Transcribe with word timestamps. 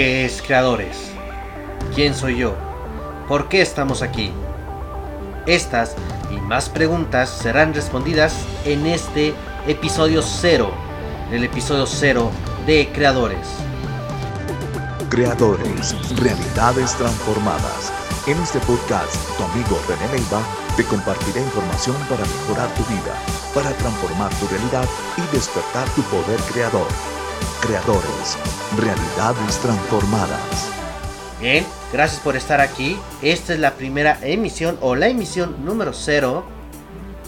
¿Qué 0.00 0.24
es 0.24 0.40
Creadores? 0.40 0.96
¿Quién 1.94 2.14
soy 2.14 2.38
yo? 2.38 2.56
¿Por 3.28 3.50
qué 3.50 3.60
estamos 3.60 4.00
aquí? 4.00 4.32
Estas 5.44 5.94
y 6.30 6.40
más 6.40 6.70
preguntas 6.70 7.28
serán 7.28 7.74
respondidas 7.74 8.34
en 8.64 8.86
este 8.86 9.34
episodio 9.66 10.22
cero, 10.22 10.72
el 11.30 11.44
episodio 11.44 11.84
cero 11.84 12.30
de 12.64 12.88
Creadores. 12.94 13.46
Creadores, 15.10 15.94
realidades 16.18 16.96
transformadas. 16.96 17.92
En 18.26 18.38
este 18.38 18.58
podcast, 18.60 19.14
tu 19.36 19.44
amigo 19.44 19.78
René 19.86 20.10
Leiva 20.14 20.40
te 20.78 20.84
compartirá 20.84 21.40
información 21.40 21.96
para 22.08 22.24
mejorar 22.24 22.72
tu 22.74 22.84
vida, 22.84 23.14
para 23.52 23.68
transformar 23.72 24.34
tu 24.36 24.48
realidad 24.48 24.88
y 25.18 25.36
despertar 25.36 25.86
tu 25.90 26.00
poder 26.04 26.40
creador. 26.50 27.19
Creadores, 27.60 28.38
realidades 28.76 29.58
transformadas. 29.58 30.70
Bien, 31.40 31.64
gracias 31.92 32.20
por 32.20 32.36
estar 32.36 32.60
aquí. 32.60 32.98
Esta 33.22 33.54
es 33.54 33.60
la 33.60 33.74
primera 33.74 34.18
emisión 34.22 34.78
o 34.80 34.94
la 34.94 35.08
emisión 35.08 35.64
número 35.64 35.92
0 35.92 36.44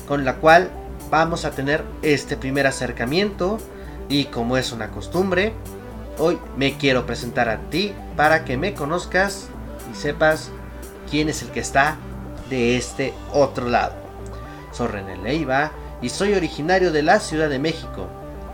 con 0.06 0.24
la 0.24 0.36
cual 0.36 0.70
vamos 1.10 1.44
a 1.44 1.50
tener 1.52 1.84
este 2.02 2.36
primer 2.36 2.66
acercamiento 2.66 3.58
y 4.08 4.26
como 4.26 4.56
es 4.56 4.72
una 4.72 4.90
costumbre, 4.90 5.54
hoy 6.18 6.38
me 6.56 6.76
quiero 6.76 7.06
presentar 7.06 7.48
a 7.48 7.58
ti 7.70 7.94
para 8.16 8.44
que 8.44 8.56
me 8.56 8.74
conozcas 8.74 9.48
y 9.90 9.96
sepas 9.96 10.50
quién 11.10 11.28
es 11.28 11.42
el 11.42 11.48
que 11.48 11.60
está 11.60 11.96
de 12.50 12.76
este 12.76 13.14
otro 13.32 13.68
lado. 13.68 13.94
Soy 14.72 14.88
René 14.88 15.16
Leiva 15.16 15.72
y 16.00 16.08
soy 16.08 16.34
originario 16.34 16.92
de 16.92 17.02
la 17.02 17.20
Ciudad 17.20 17.48
de 17.48 17.58
México. 17.58 18.08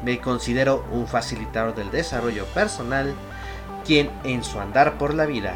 Me 0.05 0.20
considero 0.20 0.84
un 0.93 1.07
facilitador 1.07 1.75
del 1.75 1.91
desarrollo 1.91 2.45
personal, 2.47 3.15
quien 3.84 4.11
en 4.25 4.45
su 4.45 4.61
andar 4.61 4.98
por 4.98 5.15
la 5.15 5.27
vida 5.27 5.55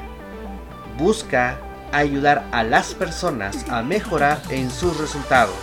busca 0.98 1.58
ayudar 1.92 2.44
a 2.52 2.62
las 2.64 2.94
personas 2.94 3.68
a 3.68 3.82
mejorar 3.82 4.40
en 4.48 4.70
sus 4.70 4.98
resultados. 4.98 5.54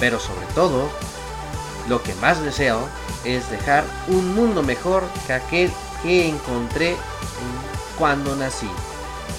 Pero 0.00 0.18
sobre 0.18 0.46
todo, 0.54 0.88
lo 1.88 2.02
que 2.02 2.14
más 2.16 2.42
deseo 2.42 2.88
es 3.24 3.50
dejar 3.50 3.84
un 4.08 4.34
mundo 4.34 4.62
mejor 4.62 5.04
que 5.26 5.34
aquel 5.34 5.70
que 6.02 6.28
encontré 6.28 6.96
cuando 7.98 8.34
nací. 8.34 8.70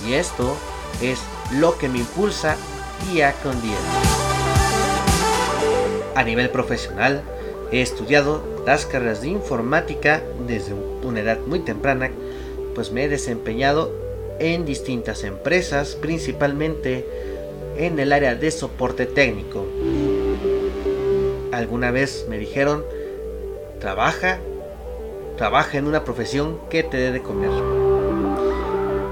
Y 0.06 0.14
esto 0.14 0.56
es 1.02 1.20
lo 1.52 1.78
que 1.78 1.90
me 1.90 2.00
impulsa 2.00 2.56
día 3.12 3.34
con 3.44 3.60
día. 3.62 3.78
A 6.16 6.24
nivel 6.24 6.50
profesional, 6.50 7.24
he 7.74 7.82
estudiado 7.82 8.44
las 8.68 8.86
carreras 8.86 9.22
de 9.22 9.30
informática 9.30 10.22
desde 10.48 10.74
una 10.74 11.22
edad 11.22 11.40
muy 11.48 11.60
temprana, 11.60 12.12
pues 12.76 12.92
me 12.92 13.04
he 13.04 13.10
desempeñado 13.10 13.92
en 14.40 14.64
distintas 14.64 15.24
empresas, 15.24 15.96
principalmente 15.96 17.04
en 17.76 17.98
el 17.98 18.14
área 18.14 18.36
de 18.36 18.52
soporte 18.52 19.08
técnico. 19.08 19.66
Alguna 21.52 21.90
vez 21.90 22.28
me 22.30 22.38
dijeron, 22.38 22.86
trabaja, 23.80 24.38
trabaja 25.36 25.80
en 25.80 25.88
una 25.88 26.04
profesión 26.04 26.60
que 26.70 26.84
te 26.84 26.98
dé 26.98 27.12
de 27.12 27.24
comer. 27.24 27.50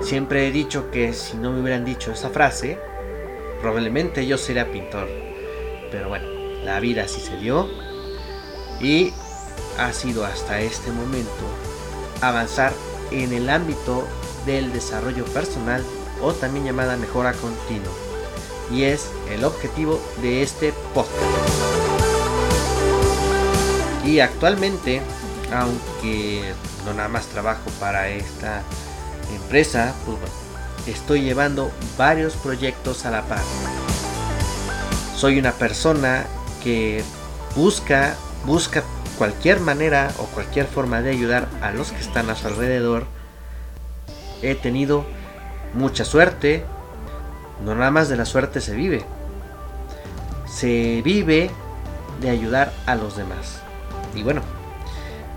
Siempre 0.02 0.48
he 0.48 0.52
dicho 0.52 0.92
que 0.92 1.14
si 1.14 1.36
no 1.36 1.52
me 1.52 1.62
hubieran 1.62 1.84
dicho 1.84 2.12
esa 2.12 2.30
frase, 2.30 2.78
probablemente 3.60 4.28
yo 4.28 4.38
sería 4.38 4.72
pintor. 4.72 5.08
Pero 5.90 6.10
bueno, 6.10 6.28
la 6.64 6.80
vida 6.80 7.04
así 7.04 7.22
se 7.22 7.38
dio 7.38 7.68
y 8.82 9.14
ha 9.78 9.94
sido 9.94 10.26
hasta 10.26 10.60
este 10.60 10.92
momento 10.92 11.44
avanzar 12.22 12.74
en 13.12 13.34
el 13.34 13.50
ámbito 13.50 14.08
del 14.46 14.74
desarrollo 14.74 15.26
personal 15.26 15.84
o 16.22 16.34
también 16.34 16.66
llamada 16.66 16.98
mejora 16.98 17.34
continua. 17.34 17.94
Y 18.72 18.84
es 18.84 19.10
el 19.30 19.44
objetivo 19.44 20.00
de 20.22 20.42
este 20.42 20.74
podcast. 20.94 21.16
Y 24.06 24.20
actualmente, 24.20 25.02
aunque 25.54 26.54
no 26.86 26.94
nada 26.94 27.10
más 27.10 27.26
trabajo 27.28 27.70
para 27.80 28.10
esta 28.10 28.64
empresa, 29.36 29.94
pues 30.06 30.18
estoy 30.88 31.22
llevando 31.22 31.72
varios 31.98 32.36
proyectos 32.36 33.06
a 33.06 33.12
la 33.12 33.24
par. 33.24 33.42
Soy 35.16 35.38
una 35.38 35.52
persona 35.52 36.26
que 36.64 37.04
busca, 37.56 38.16
busca 38.46 38.84
cualquier 39.18 39.60
manera 39.60 40.12
o 40.18 40.26
cualquier 40.26 40.66
forma 40.66 41.02
de 41.02 41.12
ayudar 41.12 41.48
a 41.62 41.72
los 41.72 41.92
que 41.92 42.02
están 42.02 42.30
a 42.30 42.36
su 42.36 42.48
alrededor. 42.48 43.06
He 44.42 44.56
tenido 44.56 45.06
mucha 45.74 46.06
suerte. 46.06 46.66
No 47.64 47.76
nada 47.76 47.92
más 47.92 48.10
de 48.10 48.18
la 48.18 48.26
suerte 48.26 48.62
se 48.62 48.76
vive. 48.76 49.06
Se 50.48 51.02
vive 51.04 51.52
de 52.20 52.30
ayudar 52.30 52.74
a 52.86 52.96
los 52.96 53.16
demás. 53.16 53.62
Y 54.16 54.24
bueno, 54.24 54.42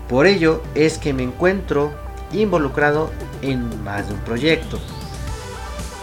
por 0.09 0.25
ello 0.25 0.61
es 0.73 0.97
que 0.97 1.13
me 1.13 1.23
encuentro 1.23 1.93
involucrado 2.31 3.11
en 3.41 3.83
más 3.83 4.07
de 4.07 4.13
un 4.13 4.19
proyecto. 4.21 4.79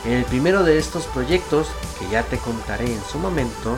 El 0.06 0.24
primero 0.24 0.64
de 0.64 0.78
estos 0.78 1.04
proyectos, 1.06 1.68
que 1.98 2.08
ya 2.08 2.22
te 2.22 2.38
contaré 2.38 2.86
en 2.86 3.02
su 3.04 3.18
momento, 3.18 3.76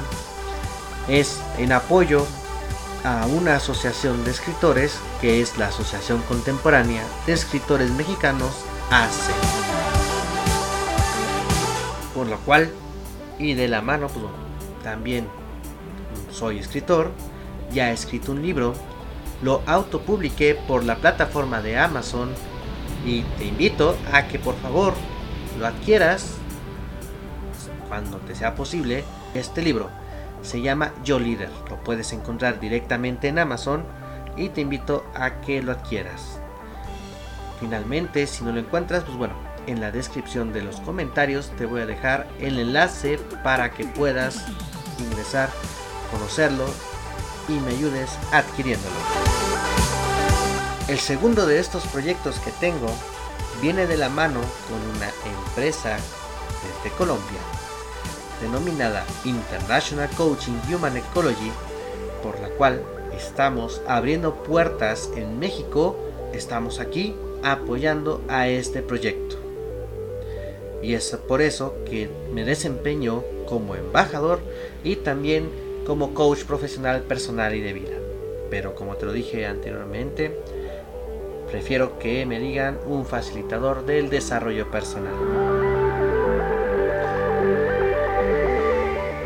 es 1.08 1.40
en 1.58 1.72
apoyo 1.72 2.26
a 3.04 3.26
una 3.26 3.56
asociación 3.56 4.24
de 4.24 4.30
escritores 4.30 4.98
que 5.20 5.42
es 5.42 5.58
la 5.58 5.68
Asociación 5.68 6.22
Contemporánea 6.22 7.04
de 7.26 7.34
Escritores 7.34 7.90
Mexicanos 7.90 8.64
ACE. 8.90 9.32
Por 12.14 12.26
lo 12.28 12.38
cual, 12.38 12.70
y 13.38 13.52
de 13.52 13.68
la 13.68 13.82
mano, 13.82 14.08
pues 14.08 14.24
también 14.82 15.28
soy 16.30 16.58
escritor, 16.58 17.12
ya 17.72 17.90
he 17.90 17.92
escrito 17.92 18.32
un 18.32 18.40
libro, 18.40 18.72
lo 19.42 19.62
autopubliqué 19.66 20.54
por 20.54 20.82
la 20.82 20.96
plataforma 20.96 21.60
de 21.60 21.78
Amazon 21.78 22.30
y 23.04 23.20
te 23.36 23.44
invito 23.44 23.96
a 24.12 24.28
que 24.28 24.38
por 24.38 24.56
favor 24.56 24.94
lo 25.58 25.66
adquieras 25.66 26.36
cuando 27.88 28.16
te 28.18 28.34
sea 28.34 28.54
posible 28.54 29.04
este 29.34 29.60
libro 29.60 29.90
se 30.44 30.60
llama 30.60 30.92
Yo 31.02 31.18
Líder. 31.18 31.50
Lo 31.68 31.82
puedes 31.82 32.12
encontrar 32.12 32.60
directamente 32.60 33.28
en 33.28 33.38
Amazon 33.38 33.84
y 34.36 34.50
te 34.50 34.60
invito 34.60 35.04
a 35.14 35.40
que 35.40 35.62
lo 35.62 35.72
adquieras. 35.72 36.38
Finalmente, 37.58 38.26
si 38.26 38.44
no 38.44 38.52
lo 38.52 38.60
encuentras, 38.60 39.04
pues 39.04 39.16
bueno, 39.16 39.34
en 39.66 39.80
la 39.80 39.90
descripción 39.90 40.52
de 40.52 40.62
los 40.62 40.80
comentarios 40.80 41.50
te 41.56 41.66
voy 41.66 41.80
a 41.80 41.86
dejar 41.86 42.28
el 42.38 42.58
enlace 42.58 43.18
para 43.42 43.70
que 43.70 43.84
puedas 43.84 44.44
ingresar, 44.98 45.48
conocerlo 46.10 46.66
y 47.48 47.52
me 47.52 47.70
ayudes 47.70 48.18
adquiriéndolo. 48.32 48.94
El 50.88 50.98
segundo 50.98 51.46
de 51.46 51.58
estos 51.58 51.86
proyectos 51.86 52.38
que 52.40 52.50
tengo 52.52 52.88
viene 53.62 53.86
de 53.86 53.96
la 53.96 54.10
mano 54.10 54.40
con 54.68 54.96
una 54.96 55.08
empresa 55.24 55.96
desde 55.96 56.94
Colombia 56.96 57.40
denominada 58.40 59.04
International 59.24 60.08
Coaching 60.16 60.58
Human 60.72 60.96
Ecology, 60.96 61.50
por 62.22 62.38
la 62.40 62.48
cual 62.50 62.82
estamos 63.16 63.80
abriendo 63.86 64.34
puertas 64.34 65.10
en 65.16 65.38
México, 65.38 65.96
estamos 66.32 66.80
aquí 66.80 67.14
apoyando 67.42 68.22
a 68.28 68.48
este 68.48 68.82
proyecto. 68.82 69.36
Y 70.82 70.94
es 70.94 71.16
por 71.28 71.40
eso 71.40 71.74
que 71.88 72.10
me 72.32 72.44
desempeño 72.44 73.22
como 73.46 73.74
embajador 73.74 74.40
y 74.82 74.96
también 74.96 75.48
como 75.86 76.14
coach 76.14 76.44
profesional 76.44 77.02
personal 77.02 77.54
y 77.54 77.60
de 77.60 77.72
vida. 77.72 77.96
Pero 78.50 78.74
como 78.74 78.96
te 78.96 79.06
lo 79.06 79.12
dije 79.12 79.46
anteriormente, 79.46 80.38
prefiero 81.50 81.98
que 81.98 82.26
me 82.26 82.38
digan 82.38 82.78
un 82.86 83.06
facilitador 83.06 83.86
del 83.86 84.10
desarrollo 84.10 84.70
personal. 84.70 85.63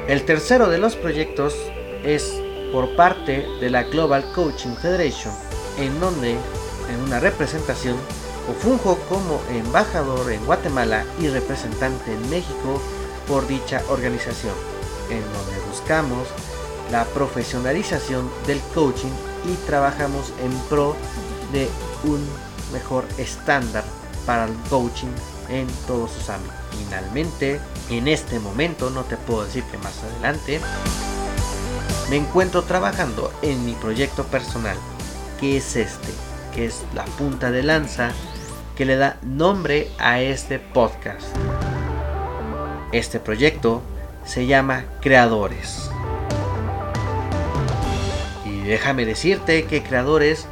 El 0.09 0.25
tercero 0.25 0.71
de 0.71 0.79
los 0.79 0.97
proyectos 0.97 1.55
es 2.03 2.41
por 2.73 2.97
parte 2.97 3.47
de 3.61 3.69
la 3.69 3.83
Global 3.83 4.25
Coaching 4.35 4.75
Federation, 4.81 5.35
en 5.77 6.01
donde 6.01 6.31
en 6.31 7.01
una 7.05 7.21
representación 7.21 7.95
funjo 8.59 8.99
como 9.11 9.39
embajador 9.51 10.33
en 10.33 10.43
Guatemala 10.47 11.05
y 11.21 11.29
representante 11.29 12.15
en 12.15 12.31
México 12.31 12.81
por 13.27 13.47
dicha 13.47 13.83
organización, 13.91 14.55
en 15.11 15.21
donde 15.21 15.69
buscamos 15.69 16.27
la 16.91 17.05
profesionalización 17.05 18.31
del 18.47 18.61
coaching 18.75 19.13
y 19.45 19.67
trabajamos 19.67 20.33
en 20.43 20.53
pro 20.71 20.97
de 21.53 21.69
un 22.05 22.27
mejor 22.73 23.05
estándar 23.19 23.85
para 24.25 24.47
el 24.47 24.55
coaching 24.71 25.13
en 25.51 25.67
todos 25.87 26.13
sus 26.13 26.31
ámbitos. 26.31 26.58
Finalmente, 26.71 27.61
en 27.91 28.09
este 28.09 28.39
momento, 28.41 28.91
no 28.91 29.05
te 29.05 29.17
puedo 29.17 29.45
decir 29.45 29.65
que 29.65 29.79
más 29.79 30.03
adelante, 30.03 30.61
me 32.11 32.17
encuentro 32.17 32.63
trabajando 32.63 33.33
en 33.43 33.65
mi 33.67 33.73
proyecto 33.75 34.25
personal, 34.25 34.77
que 35.41 35.57
es 35.59 35.77
este, 35.77 36.09
que 36.55 36.67
es 36.67 36.83
la 36.95 37.05
punta 37.05 37.51
de 37.51 37.63
lanza 37.63 38.13
que 38.77 38.85
le 38.85 38.97
da 38.97 39.19
nombre 39.23 39.91
a 39.99 40.21
este 40.21 40.59
podcast. 40.59 41.27
Este 42.93 43.21
proyecto 43.21 43.83
se 44.25 44.47
llama 44.47 44.85
Creadores. 45.01 45.91
Y 48.45 48.63
déjame 48.63 49.05
decirte 49.05 49.65
que 49.65 49.83
Creadores 49.83 50.47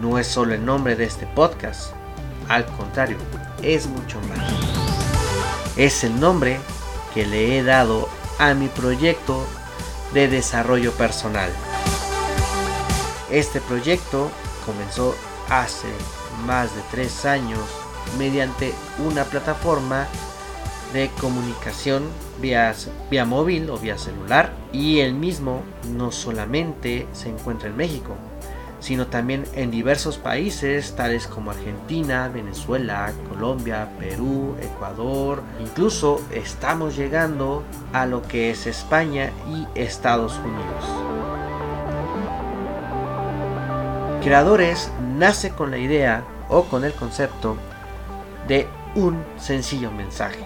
no 0.00 0.18
es 0.18 0.26
solo 0.26 0.54
el 0.54 0.64
nombre 0.64 0.96
de 0.96 1.04
este 1.04 1.26
podcast, 1.26 1.92
al 2.48 2.66
contrario, 2.66 3.18
es 3.62 3.86
mucho 3.86 4.20
más. 4.28 4.91
Es 5.76 6.04
el 6.04 6.20
nombre 6.20 6.60
que 7.14 7.26
le 7.26 7.56
he 7.56 7.62
dado 7.62 8.08
a 8.38 8.52
mi 8.54 8.68
proyecto 8.68 9.42
de 10.12 10.28
desarrollo 10.28 10.92
personal. 10.92 11.50
Este 13.30 13.60
proyecto 13.62 14.30
comenzó 14.66 15.14
hace 15.48 15.88
más 16.46 16.74
de 16.76 16.82
tres 16.90 17.24
años 17.24 17.60
mediante 18.18 18.74
una 18.98 19.24
plataforma 19.24 20.06
de 20.92 21.10
comunicación 21.20 22.04
vía, 22.40 22.74
vía 23.10 23.24
móvil 23.24 23.70
o 23.70 23.78
vía 23.78 23.96
celular 23.96 24.52
y 24.72 25.00
el 25.00 25.14
mismo 25.14 25.62
no 25.88 26.12
solamente 26.12 27.06
se 27.12 27.30
encuentra 27.30 27.70
en 27.70 27.76
México, 27.76 28.14
sino 28.82 29.06
también 29.06 29.44
en 29.54 29.70
diversos 29.70 30.18
países 30.18 30.96
tales 30.96 31.28
como 31.28 31.52
Argentina, 31.52 32.28
Venezuela, 32.28 33.12
Colombia, 33.28 33.88
Perú, 33.98 34.56
Ecuador, 34.60 35.42
incluso 35.60 36.20
estamos 36.32 36.96
llegando 36.96 37.62
a 37.92 38.06
lo 38.06 38.22
que 38.22 38.50
es 38.50 38.66
España 38.66 39.30
y 39.48 39.66
Estados 39.80 40.36
Unidos. 40.38 40.84
Creadores 44.20 44.90
nace 45.16 45.50
con 45.50 45.70
la 45.70 45.78
idea 45.78 46.24
o 46.48 46.64
con 46.64 46.84
el 46.84 46.92
concepto 46.92 47.56
de 48.48 48.66
un 48.96 49.22
sencillo 49.38 49.92
mensaje, 49.92 50.44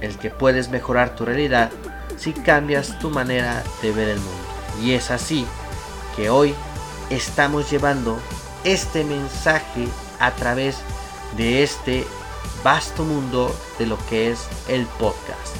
el 0.00 0.16
que 0.16 0.30
puedes 0.30 0.70
mejorar 0.70 1.14
tu 1.14 1.26
realidad 1.26 1.70
si 2.16 2.32
cambias 2.32 2.98
tu 2.98 3.10
manera 3.10 3.62
de 3.82 3.92
ver 3.92 4.08
el 4.08 4.18
mundo. 4.18 4.32
Y 4.82 4.92
es 4.92 5.10
así 5.10 5.46
que 6.16 6.30
hoy 6.30 6.54
estamos 7.10 7.70
llevando 7.70 8.18
este 8.64 9.04
mensaje 9.04 9.88
a 10.18 10.34
través 10.34 10.76
de 11.36 11.62
este 11.62 12.04
vasto 12.62 13.04
mundo 13.04 13.54
de 13.78 13.86
lo 13.86 13.98
que 14.08 14.30
es 14.30 14.46
el 14.68 14.84
podcast. 14.98 15.56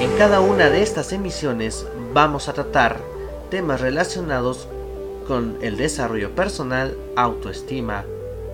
En 0.00 0.10
cada 0.18 0.40
una 0.40 0.70
de 0.70 0.82
estas 0.82 1.12
emisiones 1.12 1.86
vamos 2.12 2.48
a 2.48 2.52
tratar 2.52 3.00
temas 3.50 3.80
relacionados 3.80 4.68
con 5.26 5.58
el 5.60 5.76
desarrollo 5.76 6.34
personal, 6.34 6.96
autoestima, 7.16 8.04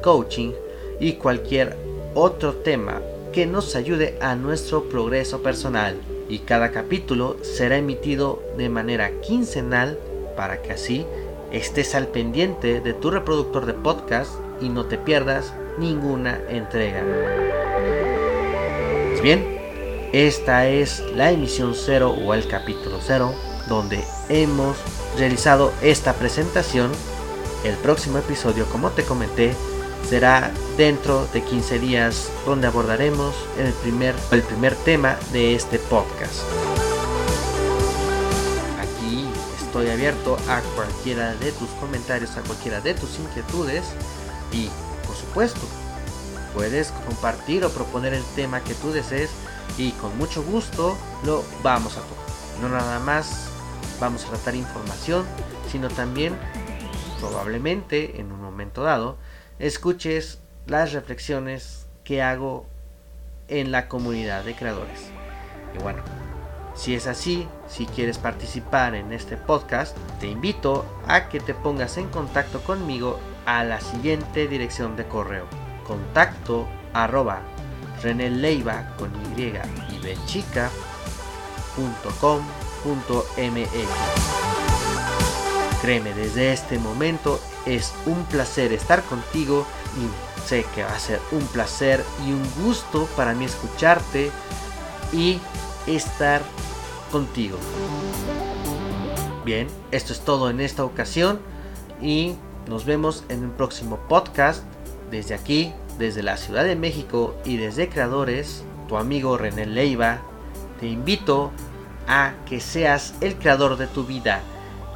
coaching 0.03 0.53
y 1.01 1.15
cualquier 1.15 1.77
otro 2.15 2.55
tema 2.55 3.01
que 3.33 3.47
nos 3.47 3.75
ayude 3.77 4.19
a 4.21 4.35
nuestro 4.35 4.89
progreso 4.89 5.43
personal 5.43 5.97
y 6.33 6.39
cada 6.39 6.73
capítulo 6.73 7.37
será 7.43 7.77
emitido 7.77 8.43
de 8.57 8.71
manera 8.71 9.21
quincenal 9.21 9.99
para 10.35 10.63
que 10.63 10.73
así 10.73 11.05
estés 11.51 11.95
al 11.95 12.09
pendiente 12.09 12.81
de 12.81 12.95
tu 12.95 13.11
reproductor 13.11 13.67
de 13.67 13.75
podcast 13.75 14.33
y 14.59 14.71
no 14.71 14.87
te 14.87 14.97
pierdas 14.97 15.53
ninguna 15.77 16.41
entrega. 16.49 17.03
Pues 19.11 19.21
bien, 19.21 19.61
esta 20.15 20.69
es 20.69 21.05
la 21.15 21.33
emisión 21.33 21.75
0 21.75 22.17
o 22.25 22.33
el 22.33 22.49
capítulo 22.49 22.97
0 23.03 23.35
donde 23.69 24.03
hemos 24.31 24.79
realizado 25.19 25.71
esta 25.83 26.15
presentación. 26.15 26.91
El 27.63 27.77
próximo 27.77 28.17
episodio, 28.17 28.65
como 28.73 28.89
te 28.89 29.05
comenté, 29.05 29.55
será 30.09 30.53
dentro 30.77 31.27
de 31.33 31.43
15 31.43 31.79
días 31.79 32.31
donde 32.45 32.67
abordaremos 32.67 33.35
el 33.59 33.73
primer, 33.75 34.15
el 34.31 34.43
primer 34.43 34.75
tema 34.77 35.17
de 35.33 35.55
este 35.55 35.79
podcast. 35.79 36.43
Aquí 38.81 39.27
estoy 39.65 39.89
abierto 39.91 40.37
a 40.49 40.61
cualquiera 40.75 41.35
de 41.37 41.53
tus 41.53 41.69
comentarios, 41.81 42.37
a 42.37 42.43
cualquiera 42.43 42.81
de 42.81 42.95
tus 42.95 43.19
inquietudes 43.19 43.85
y 44.53 44.69
por 45.07 45.17
supuesto 45.17 45.61
puedes 46.55 46.93
compartir 47.07 47.65
o 47.65 47.71
proponer 47.71 48.15
el 48.15 48.25
tema 48.35 48.63
que 48.63 48.75
tú 48.75 48.93
desees 48.93 49.31
y 49.79 49.93
con 49.93 50.17
mucho 50.19 50.43
gusto 50.43 50.97
lo 51.25 51.45
vamos 51.63 51.97
a 51.97 52.01
tocar. 52.01 52.23
No 52.61 52.69
nada 52.69 52.99
más 53.01 53.49
vamos 53.99 54.25
a 54.25 54.29
tratar 54.29 54.55
información, 54.55 55.25
sino 55.71 55.89
también 55.89 56.37
probablemente 57.21 58.21
en 58.21 58.33
un 58.33 58.43
momento 58.43 58.83
dado 58.83 59.17
escuches 59.59 60.41
las 60.67 60.93
reflexiones 60.93 61.87
que 62.05 62.23
hago 62.23 62.67
en 63.49 63.73
la 63.73 63.89
comunidad 63.89 64.45
de 64.45 64.55
creadores. 64.55 65.11
Y 65.75 65.83
bueno, 65.83 66.03
si 66.75 66.95
es 66.95 67.07
así, 67.07 67.47
si 67.69 67.87
quieres 67.87 68.19
participar 68.19 68.95
en 68.95 69.13
este 69.13 69.37
podcast, 69.37 69.97
te 70.21 70.27
invito 70.27 70.87
a 71.07 71.29
que 71.29 71.41
te 71.41 71.55
pongas 71.55 71.99
en 71.99 72.09
contacto 72.09 72.63
conmigo 72.63 73.19
a 73.45 73.65
la 73.65 73.81
siguiente 73.81 74.49
dirección 74.49 74.97
de 74.97 75.05
correo. 75.07 75.47
Contacto 75.87 76.67
arroba 76.93 77.43
reneleiva 78.03 78.97
con 78.97 79.13
y 79.37 79.43
y 79.43 79.99
Créeme, 85.83 86.15
desde 86.15 86.53
este 86.53 86.79
momento 86.79 87.41
es 87.67 87.93
un 88.07 88.25
placer 88.27 88.73
estar 88.73 89.03
contigo 89.03 89.67
y 89.97 90.49
sé 90.49 90.65
que 90.77 90.85
va 90.85 90.95
a 90.95 90.99
ser 91.01 91.21
un 91.33 91.45
placer 91.49 92.05
y 92.25 92.31
un 92.31 92.65
gusto 92.65 93.09
para 93.17 93.35
mí 93.35 93.45
escucharte 93.45 94.31
y 95.13 95.41
estar 95.89 96.41
contigo. 97.11 97.59
Bien, 99.45 99.67
esto 99.91 100.13
es 100.13 100.21
todo 100.21 100.51
en 100.51 100.61
esta 100.61 100.85
ocasión 100.85 101.41
y 102.01 102.37
nos 102.69 102.85
vemos 102.85 103.25
en 103.29 103.43
un 103.43 103.51
próximo 103.51 103.99
podcast 104.09 104.63
desde 105.11 105.35
aquí, 105.35 105.73
desde 105.99 106.23
la 106.23 106.37
Ciudad 106.37 106.63
de 106.63 106.77
México 106.77 107.35
y 107.45 107.57
desde 107.57 107.89
Creadores, 107.89 108.63
tu 108.87 108.97
amigo 108.97 109.37
René 109.37 109.67
Leiva. 109.67 110.21
Te 110.79 110.87
invito 110.87 111.51
a 112.07 112.35
que 112.47 112.61
seas 112.61 113.15
el 113.21 113.35
creador 113.35 113.77
de 113.77 113.89
tu 113.89 114.05
vida, 114.05 114.43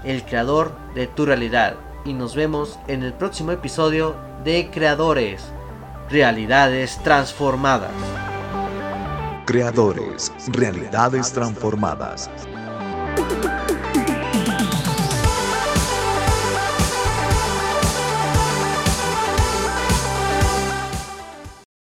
el 0.06 0.24
creador 0.24 0.70
de 0.94 1.08
tu 1.08 1.26
realidad 1.26 1.76
y 2.04 2.14
nos 2.14 2.36
vemos 2.36 2.78
en 2.86 3.02
el 3.02 3.12
próximo 3.12 3.50
episodio 3.50 4.14
de 4.44 4.70
Creadores, 4.72 5.42
Realidades 6.08 6.98
Transformadas. 7.02 7.90
Creadores, 9.44 10.32
Realidades 10.48 11.32
Transformadas. 11.32 12.30